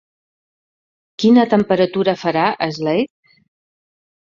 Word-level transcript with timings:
Quina 1.23 1.43
temperatura 1.51 2.17
farà 2.23 2.49
a 2.53 2.71
Slade? 2.81 3.39